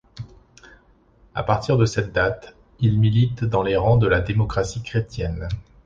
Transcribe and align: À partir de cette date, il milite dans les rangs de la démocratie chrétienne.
À 1.35 1.43
partir 1.43 1.77
de 1.77 1.85
cette 1.85 2.11
date, 2.11 2.55
il 2.79 2.97
milite 2.99 3.43
dans 3.43 3.61
les 3.61 3.75
rangs 3.75 3.97
de 3.97 4.07
la 4.07 4.19
démocratie 4.19 4.81
chrétienne. 4.81 5.47